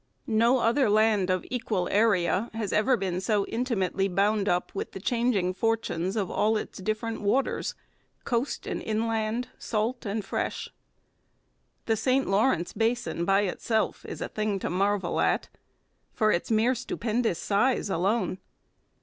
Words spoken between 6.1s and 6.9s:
of all its